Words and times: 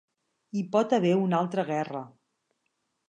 Hi 0.53 0.63
pot 0.75 0.95
haver 0.97 1.11
una 1.25 1.41
altra 1.43 1.67
guerra. 1.69 2.05